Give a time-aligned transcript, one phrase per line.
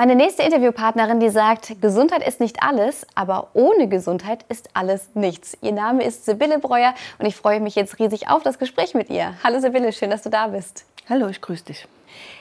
[0.00, 5.58] Meine nächste Interviewpartnerin, die sagt, Gesundheit ist nicht alles, aber ohne Gesundheit ist alles nichts.
[5.60, 9.10] Ihr Name ist Sibylle Breuer und ich freue mich jetzt riesig auf das Gespräch mit
[9.10, 9.34] ihr.
[9.42, 10.84] Hallo Sibylle, schön, dass du da bist.
[11.10, 11.88] Hallo, ich grüße dich.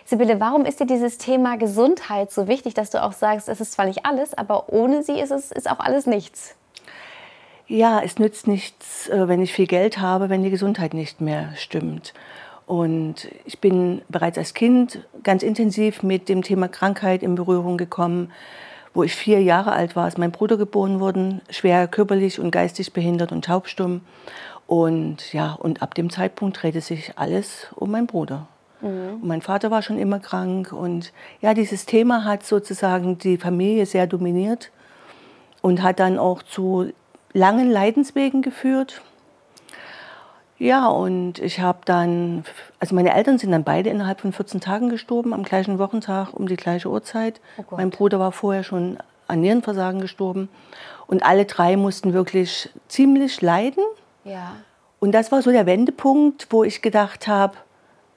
[0.05, 3.71] Sibylle, warum ist dir dieses Thema Gesundheit so wichtig, dass du auch sagst, es ist
[3.71, 6.53] zwar nicht alles, aber ohne sie ist es ist auch alles nichts?
[7.65, 11.53] Ja, es nützt nichts, äh, wenn ich viel Geld habe, wenn die Gesundheit nicht mehr
[11.55, 12.13] stimmt.
[12.67, 18.31] Und ich bin bereits als Kind ganz intensiv mit dem Thema Krankheit in Berührung gekommen.
[18.93, 22.91] Wo ich vier Jahre alt war, ist mein Bruder geboren worden, schwer körperlich und geistig
[22.91, 24.01] behindert und taubstumm.
[24.65, 28.47] Und ja, und ab dem Zeitpunkt drehte sich alles um meinen Bruder.
[28.81, 29.21] Mhm.
[29.21, 30.73] Und mein Vater war schon immer krank.
[30.73, 34.71] Und ja, dieses Thema hat sozusagen die Familie sehr dominiert
[35.61, 36.91] und hat dann auch zu
[37.31, 39.01] langen Leidenswegen geführt.
[40.59, 42.43] Ja, und ich habe dann,
[42.79, 46.47] also meine Eltern sind dann beide innerhalb von 14 Tagen gestorben, am gleichen Wochentag um
[46.47, 47.39] die gleiche Uhrzeit.
[47.57, 50.49] Oh mein Bruder war vorher schon an Nierenversagen gestorben.
[51.05, 53.83] Und alle drei mussten wirklich ziemlich leiden.
[54.23, 54.55] Ja.
[54.99, 57.55] Und das war so der Wendepunkt, wo ich gedacht habe,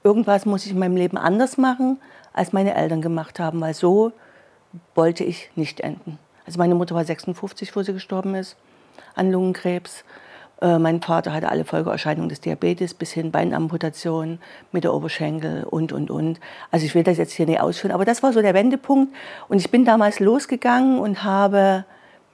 [0.03, 1.99] irgendwas muss ich in meinem Leben anders machen,
[2.33, 4.13] als meine Eltern gemacht haben, weil so
[4.95, 6.17] wollte ich nicht enden.
[6.45, 8.55] Also meine Mutter war 56, wo sie gestorben ist,
[9.15, 10.03] an Lungenkrebs.
[10.61, 14.39] Äh, mein Vater hatte alle Folgeerscheinungen des Diabetes bis hin Beinamputation
[14.71, 16.39] mit der Oberschenkel und, und, und.
[16.69, 19.13] Also ich will das jetzt hier nicht ausführen, aber das war so der Wendepunkt.
[19.49, 21.85] Und ich bin damals losgegangen und habe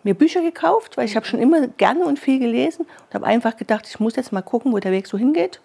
[0.03, 3.55] mir Bücher gekauft, weil ich habe schon immer gerne und viel gelesen und habe einfach
[3.55, 5.61] gedacht, ich muss jetzt mal gucken, wo der Weg so hingeht.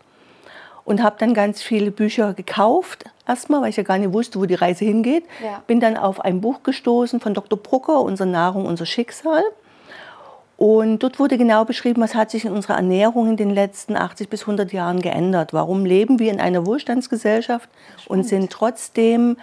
[0.85, 4.47] Und habe dann ganz viele Bücher gekauft, erstmal, weil ich ja gar nicht wusste, wo
[4.47, 5.25] die Reise hingeht.
[5.41, 5.63] Ja.
[5.69, 7.57] Bin dann auf ein Buch gestoßen von Dr.
[7.57, 9.45] Brucker, Unsere Nahrung, unser Schicksal.
[10.63, 14.29] Und dort wurde genau beschrieben, was hat sich in unserer Ernährung in den letzten 80
[14.29, 15.53] bis 100 Jahren geändert.
[15.53, 17.69] Warum leben wir in einer Wohlstandsgesellschaft
[18.07, 19.39] und sind trotzdem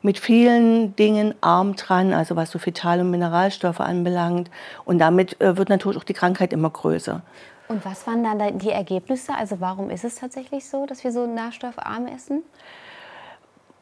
[0.00, 4.50] mit vielen Dingen arm dran, also was so Vital- und Mineralstoffe anbelangt.
[4.86, 7.20] Und damit äh, wird natürlich auch die Krankheit immer größer.
[7.68, 9.34] Und was waren dann die Ergebnisse?
[9.34, 12.42] Also warum ist es tatsächlich so, dass wir so nährstoffarm essen?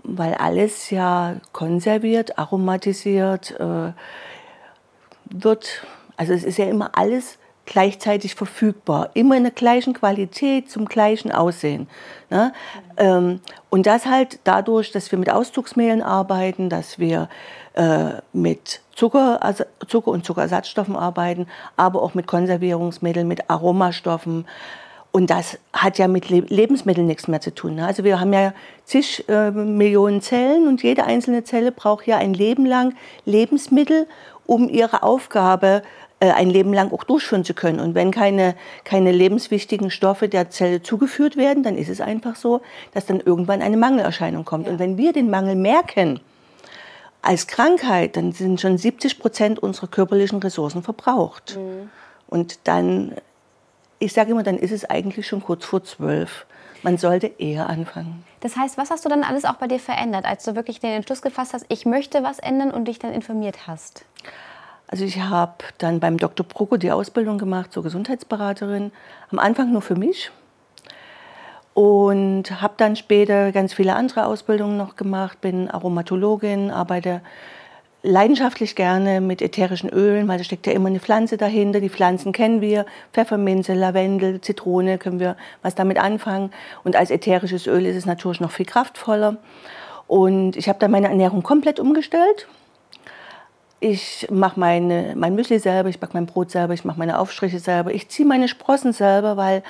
[0.02, 3.92] Weil alles ja konserviert, aromatisiert äh,
[5.30, 5.84] wird
[6.22, 11.32] also es ist ja immer alles gleichzeitig verfügbar, immer in der gleichen Qualität, zum gleichen
[11.32, 11.88] Aussehen.
[12.30, 12.52] Ne?
[13.00, 13.40] Mhm.
[13.70, 17.28] und das halt dadurch, dass wir mit Auszugsmehlen arbeiten, dass wir
[17.74, 21.46] äh, mit Zucker, also Zucker und Zuckerersatzstoffen arbeiten,
[21.76, 24.46] aber auch mit Konservierungsmitteln, mit Aromastoffen.
[25.10, 27.74] Und das hat ja mit Lebensmitteln nichts mehr zu tun.
[27.74, 27.86] Ne?
[27.86, 32.32] Also wir haben ja zig äh, Millionen Zellen und jede einzelne Zelle braucht ja ein
[32.32, 32.94] Leben lang
[33.24, 34.06] Lebensmittel,
[34.46, 37.80] um ihre Aufgabe äh, ein Leben lang auch durchführen zu können.
[37.80, 42.60] Und wenn keine, keine lebenswichtigen Stoffe der Zelle zugeführt werden, dann ist es einfach so,
[42.94, 44.66] dass dann irgendwann eine Mangelerscheinung kommt.
[44.66, 44.72] Ja.
[44.72, 46.20] Und wenn wir den Mangel merken,
[47.22, 51.56] als Krankheit, dann sind schon 70 Prozent unserer körperlichen Ressourcen verbraucht.
[51.56, 51.90] Mhm.
[52.28, 53.14] Und dann,
[53.98, 56.46] ich sage immer, dann ist es eigentlich schon kurz vor zwölf.
[56.82, 58.24] Man sollte eher anfangen.
[58.40, 60.90] Das heißt, was hast du dann alles auch bei dir verändert, als du wirklich den
[60.90, 64.04] Entschluss gefasst hast, ich möchte was ändern und dich dann informiert hast?
[64.92, 66.44] Also ich habe dann beim Dr.
[66.44, 68.92] Proko die Ausbildung gemacht zur Gesundheitsberaterin.
[69.30, 70.30] Am Anfang nur für mich.
[71.72, 75.40] Und habe dann später ganz viele andere Ausbildungen noch gemacht.
[75.40, 77.22] Bin Aromatologin, arbeite
[78.02, 81.80] leidenschaftlich gerne mit ätherischen Ölen, weil da steckt ja immer eine Pflanze dahinter.
[81.80, 86.50] Die Pflanzen kennen wir, Pfefferminze, Lavendel, Zitrone, können wir was damit anfangen.
[86.84, 89.38] Und als ätherisches Öl ist es natürlich noch viel kraftvoller.
[90.06, 92.46] Und ich habe dann meine Ernährung komplett umgestellt.
[93.84, 97.58] Ich mache meine, mein Müsli selber, ich backe mein Brot selber, ich mache meine Aufstriche
[97.58, 99.64] selber, ich ziehe meine Sprossen selber, weil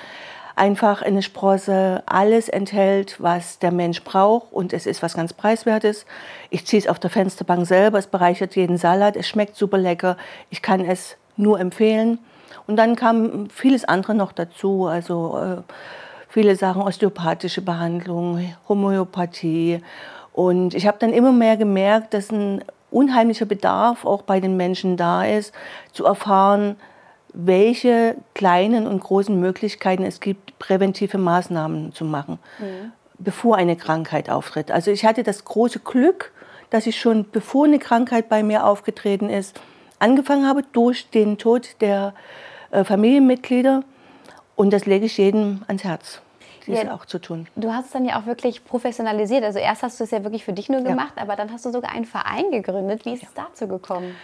[0.55, 6.05] einfach eine Sprosse alles enthält, was der Mensch braucht und es ist was ganz Preiswertes.
[6.51, 10.19] Ich ziehe es auf der Fensterbank selber, es bereichert jeden Salat, es schmeckt super lecker,
[10.51, 12.19] ich kann es nur empfehlen.
[12.67, 15.63] Und dann kam vieles andere noch dazu, also äh,
[16.29, 19.81] viele Sachen, osteopathische Behandlung, Homöopathie.
[20.35, 22.63] Und ich habe dann immer mehr gemerkt, dass ein
[22.93, 25.53] unheimlicher Bedarf auch bei den Menschen da ist,
[25.93, 26.77] zu erfahren,
[27.33, 32.93] welche kleinen und großen Möglichkeiten es gibt, präventive Maßnahmen zu machen, mhm.
[33.19, 34.71] bevor eine Krankheit auftritt.
[34.71, 36.33] Also ich hatte das große Glück,
[36.71, 39.61] dass ich schon bevor eine Krankheit bei mir aufgetreten ist,
[39.99, 42.15] angefangen habe, durch den Tod der
[42.71, 43.85] äh, Familienmitglieder.
[44.57, 46.21] Und das lege ich jedem ans Herz,
[46.67, 46.95] dies Ja.
[46.95, 47.47] auch zu tun.
[47.57, 49.45] Du hast es dann ja auch wirklich professionalisiert.
[49.45, 50.89] Also erst hast du es ja wirklich für dich nur Ja.
[50.89, 53.05] gemacht, aber dann hast du sogar einen Verein gegründet.
[53.05, 54.15] Wie ist es dazu gekommen?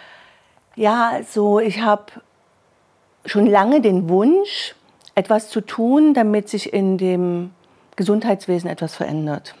[0.75, 2.05] Ja, also ich habe
[3.25, 4.75] schon lange den Wunsch,
[5.15, 7.51] etwas zu tun, damit sich in dem
[7.97, 9.55] Gesundheitswesen etwas verändert.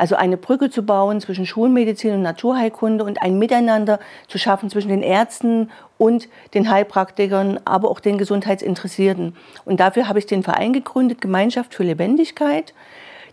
[0.00, 4.88] Also eine Brücke zu bauen zwischen Schulmedizin und Naturheilkunde und ein Miteinander zu schaffen zwischen
[4.88, 9.36] den Ärzten und den Heilpraktikern, aber auch den Gesundheitsinteressierten.
[9.66, 12.72] Und dafür habe ich den Verein gegründet, Gemeinschaft für Lebendigkeit.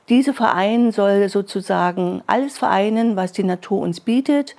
[0.09, 4.57] Dieser Verein soll sozusagen alles vereinen, was die Natur uns bietet,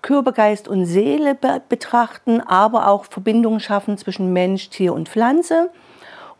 [0.00, 5.68] Körper, Geist und Seele be betrachten, aber auch Verbindungen schaffen zwischen Mensch, Tier und Pflanze.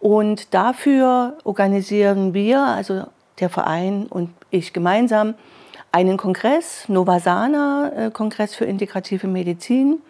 [0.01, 3.03] Und dafür organisieren wir, also
[3.41, 5.35] der Verein und ich gemeinsam,
[5.93, 10.01] einen Kongress, Novasana, äh, Kongress für integrative Medizin.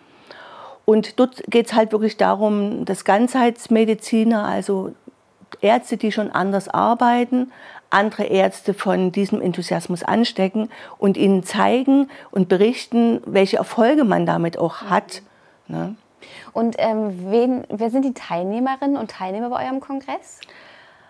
[0.85, 4.93] Und dort geht es halt wirklich darum, dass Ganzheitsmediziner, also
[5.61, 7.53] Ärzte, die schon anders arbeiten,
[7.91, 14.59] andere Ärzte von diesem Enthusiasmus anstecken und ihnen zeigen und berichten, welche Erfolge man damit
[14.59, 15.23] auch hat.
[15.67, 15.97] Ne?
[16.53, 20.41] Und ähm, wen, wer sind die Teilnehmerinnen und Teilnehmer bei eurem Kongress?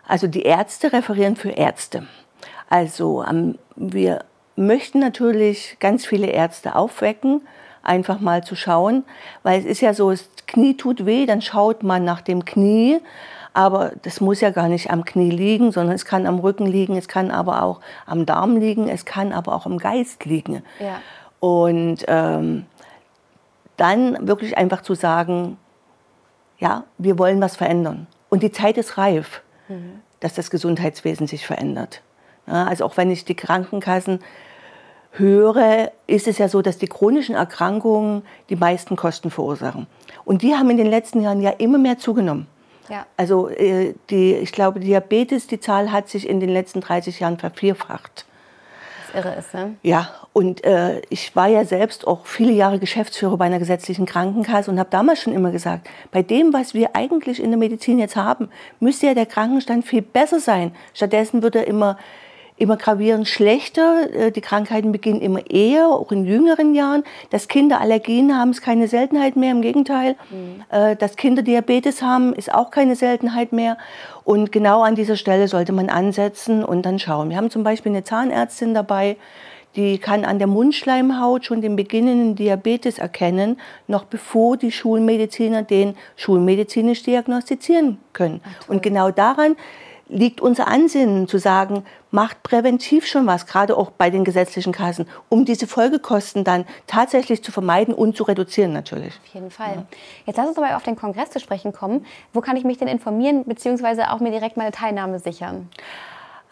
[0.07, 2.07] Also die Ärzte referieren für Ärzte.
[2.69, 4.25] Also ähm, wir
[4.57, 7.43] möchten natürlich ganz viele Ärzte aufwecken,
[7.83, 9.05] einfach mal zu schauen,
[9.43, 13.01] weil es ist ja so, das Knie tut weh, dann schaut man nach dem Knie,
[13.53, 16.97] aber das muss ja gar nicht am Knie liegen, sondern es kann am Rücken liegen,
[16.97, 20.63] es kann aber auch am Darm liegen, es kann aber auch im Geist liegen.
[20.79, 21.01] Ja.
[21.41, 22.67] Und ähm,
[23.77, 25.57] dann wirklich einfach zu sagen,
[26.59, 28.07] ja, wir wollen was verändern.
[28.29, 29.43] Und die Zeit ist reif,
[30.21, 32.03] dass das Gesundheitswesen sich verändert.
[32.47, 34.21] Ja, also auch wenn ich die Krankenkassen
[35.13, 39.87] höre, ist es ja so, dass die chronischen Erkrankungen die meisten Kosten verursachen.
[40.25, 42.47] Und die haben in den letzten Jahren ja immer mehr zugenommen.
[42.89, 43.07] Ja.
[43.17, 47.39] Also äh, die, ich glaube, Diabetes, die Zahl hat sich in den letzten 30 Jahren
[47.39, 48.27] vervierfacht.
[49.15, 49.75] Irre ist, ne?
[49.83, 54.71] Ja, und äh, ich war ja selbst auch viele Jahre Geschäftsführer bei einer gesetzlichen Krankenkasse
[54.71, 58.17] und habe damals schon immer gesagt, bei dem, was wir eigentlich in der Medizin jetzt
[58.17, 58.49] haben,
[58.79, 60.73] müsste ja der Krankenstand viel besser sein.
[60.95, 61.99] Stattdessen wird er immer,
[62.61, 64.09] immer gravierend schlechter.
[64.13, 67.03] Äh, Die Krankheiten beginnen immer eher, auch in jüngeren Jahren.
[67.31, 70.17] Dass Kinder Allergien haben, ist keine Seltenheit mehr, im Gegenteil.
[70.71, 73.79] Äh, Dass Kinder Diabetes haben, ist auch keine Seltenheit mehr.
[74.25, 77.31] Und genau an dieser Stelle sollte man ansetzen und dann schauen.
[77.31, 79.17] Wir haben zum Beispiel eine Zahnärztin dabei,
[79.77, 85.95] die kann an der Mundschleimhaut schon den beginnenden Diabetes erkennen, noch bevor die Schulmediziner den
[86.17, 88.41] schulmedizinisch diagnostizieren können.
[88.69, 89.57] und genau daran
[90.11, 95.07] liegt unser Ansinnen zu sagen, macht präventiv schon was, gerade auch bei den gesetzlichen Kassen,
[95.29, 99.19] um diese Folgekosten dann tatsächlich zu vermeiden und zu reduzieren natürlich.
[99.25, 99.87] Auf jeden Fall.
[100.27, 102.05] Jetzt lass uns aber auf den Kongress zu sprechen kommen.
[102.33, 105.69] Wo kann ich mich denn informieren, beziehungsweise auch mir direkt meine Teilnahme sichern?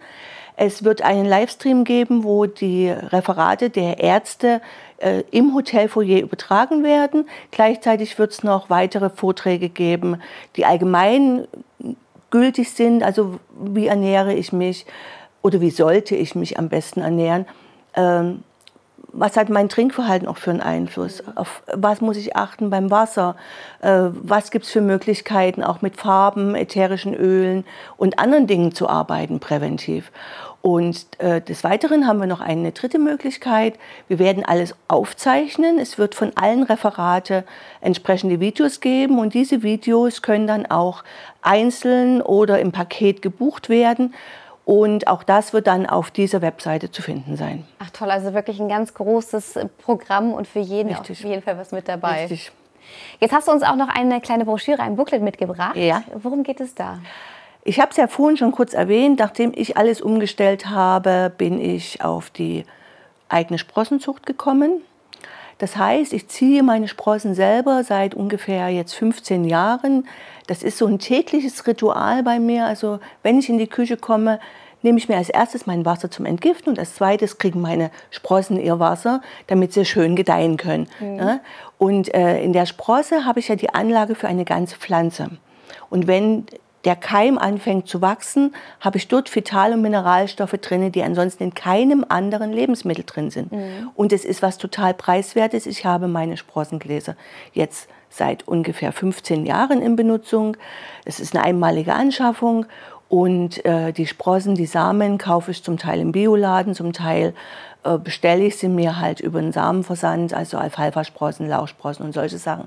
[0.56, 4.60] Es wird einen Livestream geben, wo die Referate der Ärzte
[4.98, 7.28] äh, im Hotelfoyer übertragen werden.
[7.50, 10.20] Gleichzeitig wird es noch weitere Vorträge geben,
[10.56, 11.46] die allgemein
[12.30, 13.02] gültig sind.
[13.02, 14.86] Also wie ernähre ich mich
[15.42, 17.46] oder wie sollte ich mich am besten ernähren?
[17.94, 18.42] Ähm,
[19.12, 21.22] was hat mein Trinkverhalten auch für einen Einfluss?
[21.34, 23.36] Auf was muss ich achten beim Wasser?
[23.80, 27.64] Äh, was gibt es für Möglichkeiten, auch mit Farben, ätherischen Ölen
[27.96, 30.10] und anderen Dingen zu arbeiten, präventiv?
[30.62, 33.74] Und äh, des Weiteren haben wir noch eine dritte Möglichkeit.
[34.06, 35.80] Wir werden alles aufzeichnen.
[35.80, 37.44] Es wird von allen Referate
[37.80, 41.02] entsprechende Videos geben und diese Videos können dann auch
[41.42, 44.14] einzeln oder im Paket gebucht werden.
[44.64, 47.66] Und auch das wird dann auf dieser Webseite zu finden sein.
[47.80, 51.18] Ach toll, also wirklich ein ganz großes Programm und für jeden Richtig.
[51.18, 52.22] auf jeden Fall was mit dabei.
[52.22, 52.52] Richtig.
[53.20, 55.76] Jetzt hast du uns auch noch eine kleine Broschüre, ein Booklet mitgebracht.
[55.76, 56.04] Ja.
[56.14, 56.98] Worum geht es da?
[57.64, 62.04] Ich habe es ja vorhin schon kurz erwähnt, nachdem ich alles umgestellt habe, bin ich
[62.04, 62.64] auf die
[63.28, 64.82] eigene Sprossenzucht gekommen.
[65.62, 70.08] Das heißt, ich ziehe meine Sprossen selber seit ungefähr jetzt 15 Jahren.
[70.48, 72.66] Das ist so ein tägliches Ritual bei mir.
[72.66, 74.40] Also wenn ich in die Küche komme,
[74.82, 78.58] nehme ich mir als erstes mein Wasser zum Entgiften und als zweites kriegen meine Sprossen
[78.58, 80.88] ihr Wasser, damit sie schön gedeihen können.
[80.98, 81.16] Mhm.
[81.16, 81.40] Ja?
[81.78, 85.30] Und äh, in der Sprosse habe ich ja die Anlage für eine ganze Pflanze.
[85.90, 86.44] Und wenn
[86.84, 91.54] der Keim anfängt zu wachsen, habe ich dort Vital- und Mineralstoffe drin, die ansonsten in
[91.54, 93.52] keinem anderen Lebensmittel drin sind.
[93.52, 93.90] Mhm.
[93.94, 95.66] Und es ist was total preiswertes.
[95.66, 97.16] Ich habe meine Sprossengläser
[97.52, 100.56] jetzt seit ungefähr 15 Jahren in Benutzung.
[101.04, 102.66] Es ist eine einmalige Anschaffung
[103.08, 107.34] und äh, die Sprossen, die Samen kaufe ich zum Teil im Bioladen, zum Teil
[107.84, 112.64] äh, bestelle ich sie mir halt über einen Samenversand, also Alfalfa-Sprossen, Lauchsprossen und solche Sachen.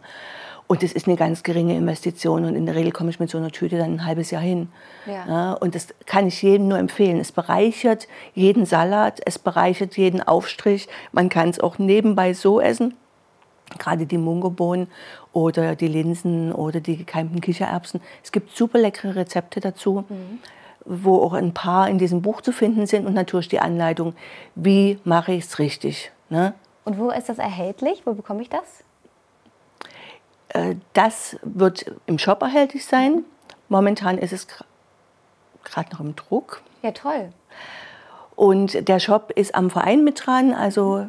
[0.68, 3.38] Und es ist eine ganz geringe Investition und in der Regel komme ich mit so
[3.38, 4.70] einer Tüte dann ein halbes Jahr hin.
[5.06, 5.26] Ja.
[5.28, 7.20] Ja, und das kann ich jedem nur empfehlen.
[7.20, 10.88] Es bereichert jeden Salat, es bereichert jeden Aufstrich.
[11.12, 12.96] Man kann es auch nebenbei so essen
[13.78, 14.88] gerade die Mungobohnen
[15.34, 18.02] oder die Linsen oder die gekeimten Kichererbsen.
[18.24, 20.40] Es gibt super leckere Rezepte dazu, mhm.
[20.86, 24.14] wo auch ein paar in diesem Buch zu finden sind und natürlich die Anleitung,
[24.56, 26.12] wie mache ich es richtig.
[26.30, 26.54] Ne?
[26.84, 28.04] Und wo ist das erhältlich?
[28.06, 28.84] Wo bekomme ich das?
[30.50, 33.24] Äh, das wird im Shop erhältlich sein.
[33.70, 34.48] Momentan ist es
[35.64, 36.62] gerade noch im Druck.
[36.82, 37.30] Ja, toll.
[38.36, 41.08] Und der Shop ist am Verein mit dran, also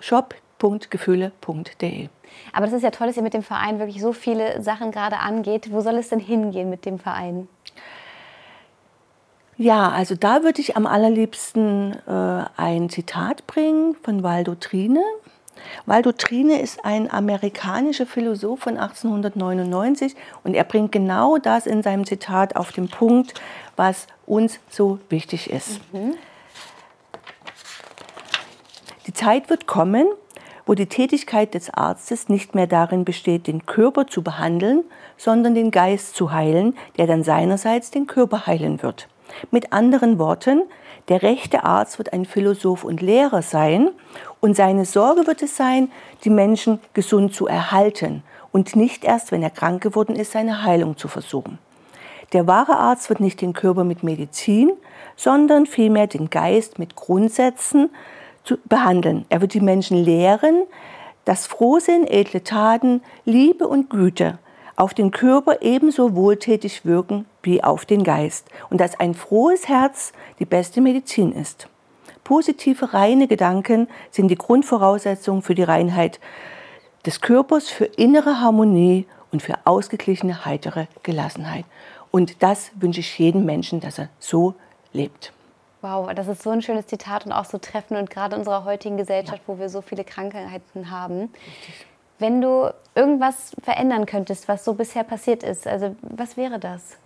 [0.00, 2.08] Shop www.gefühle.de.
[2.52, 5.18] Aber das ist ja toll, dass ihr mit dem Verein wirklich so viele Sachen gerade
[5.18, 5.72] angeht.
[5.72, 7.48] Wo soll es denn hingehen mit dem Verein?
[9.56, 15.02] Ja, also da würde ich am allerliebsten äh, ein Zitat bringen von Waldo Trine.
[15.86, 22.06] Waldo Trine ist ein amerikanischer Philosoph von 1899 und er bringt genau das in seinem
[22.06, 23.34] Zitat auf den Punkt,
[23.76, 25.80] was uns so wichtig ist.
[25.92, 26.14] Mhm.
[29.06, 30.06] Die Zeit wird kommen,
[30.66, 34.84] wo die Tätigkeit des Arztes nicht mehr darin besteht, den Körper zu behandeln,
[35.16, 39.08] sondern den Geist zu heilen, der dann seinerseits den Körper heilen wird.
[39.50, 40.62] Mit anderen Worten,
[41.08, 43.90] der rechte Arzt wird ein Philosoph und Lehrer sein
[44.40, 45.90] und seine Sorge wird es sein,
[46.24, 50.96] die Menschen gesund zu erhalten und nicht erst, wenn er krank geworden ist, seine Heilung
[50.96, 51.58] zu versuchen.
[52.32, 54.72] Der wahre Arzt wird nicht den Körper mit Medizin,
[55.14, 57.90] sondern vielmehr den Geist mit Grundsätzen,
[58.42, 59.26] zu behandeln.
[59.28, 60.62] Er wird die Menschen lehren,
[61.24, 64.38] dass Frohsinn, edle Taten, Liebe und Güte
[64.76, 70.12] auf den Körper ebenso wohltätig wirken wie auf den Geist und dass ein frohes Herz
[70.38, 71.68] die beste Medizin ist.
[72.24, 76.20] Positive, reine Gedanken sind die Grundvoraussetzung für die Reinheit
[77.06, 81.64] des Körpers, für innere Harmonie und für ausgeglichene, heitere Gelassenheit.
[82.10, 84.54] Und das wünsche ich jedem Menschen, dass er so
[84.92, 85.32] lebt.
[85.82, 88.64] Wow, das ist so ein schönes Zitat und auch so treffend und gerade in unserer
[88.64, 89.44] heutigen Gesellschaft, ja.
[89.46, 91.32] wo wir so viele Krankheiten haben.
[92.18, 96.96] Wenn du irgendwas verändern könntest, was so bisher passiert ist, also was wäre das?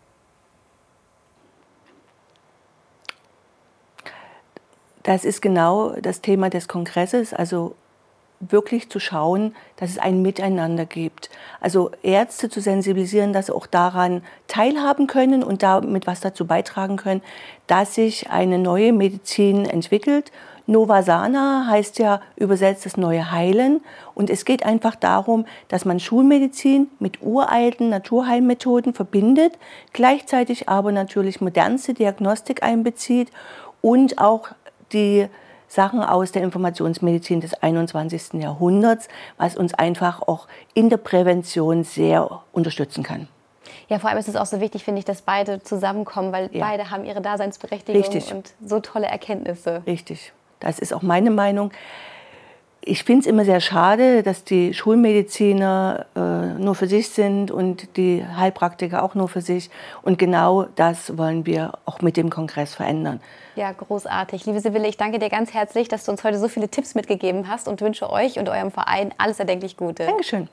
[5.02, 7.74] Das ist genau das Thema des Kongresses, also
[8.40, 11.28] wirklich zu schauen, dass es ein Miteinander gibt.
[11.60, 16.96] Also Ärzte zu sensibilisieren, dass sie auch daran teilhaben können und damit was dazu beitragen
[16.96, 17.22] können,
[17.66, 20.32] dass sich eine neue Medizin entwickelt.
[20.70, 23.82] Novasana heißt ja übersetzt das neue Heilen.
[24.14, 29.58] Und es geht einfach darum, dass man Schulmedizin mit uralten Naturheilmethoden verbindet,
[29.92, 33.30] gleichzeitig aber natürlich modernste Diagnostik einbezieht
[33.82, 34.48] und auch
[34.92, 35.26] die
[35.66, 38.34] Sachen aus der Informationsmedizin des 21.
[38.34, 39.08] Jahrhunderts,
[39.38, 43.28] was uns einfach auch in der Prävention sehr unterstützen kann.
[43.88, 46.64] Ja, vor allem ist es auch so wichtig, finde ich, dass beide zusammenkommen, weil ja.
[46.64, 48.32] beide haben ihre Daseinsberechtigung Richtig.
[48.32, 49.82] und so tolle Erkenntnisse.
[49.86, 50.32] Richtig.
[50.60, 51.72] Das ist auch meine Meinung
[52.82, 56.20] ich finde es immer sehr schade, dass die Schulmediziner äh,
[56.60, 59.70] nur für sich sind und die Heilpraktiker auch nur für sich.
[60.02, 63.20] Und genau das wollen wir auch mit dem Kongress verändern.
[63.54, 64.46] Ja, großartig.
[64.46, 67.48] Liebe Sibylle, ich danke dir ganz herzlich, dass du uns heute so viele Tipps mitgegeben
[67.48, 70.06] hast und wünsche euch und eurem Verein alles erdenklich Gute.
[70.06, 70.48] Dankeschön.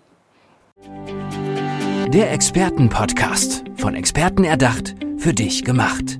[2.10, 3.64] Der Expertenpodcast.
[3.78, 6.20] Von Experten erdacht, für dich gemacht.